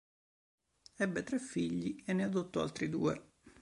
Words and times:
Ebbe 0.97 1.21
tre 1.23 1.37
figli 1.37 2.01
e 2.07 2.13
ne 2.13 2.23
adottò 2.23 2.63
altri 2.63 2.89
due. 2.89 3.33